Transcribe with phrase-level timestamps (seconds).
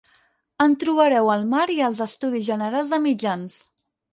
[0.63, 3.61] En trobareu al mar i als estudis generals de mitjans.